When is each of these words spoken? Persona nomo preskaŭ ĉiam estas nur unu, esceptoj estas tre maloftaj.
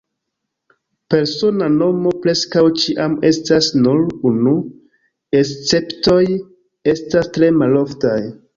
Persona 1.13 1.67
nomo 1.73 2.13
preskaŭ 2.23 2.63
ĉiam 2.85 3.13
estas 3.29 3.69
nur 3.83 4.01
unu, 4.31 4.55
esceptoj 5.43 6.19
estas 6.97 7.33
tre 7.39 7.55
maloftaj. 7.63 8.21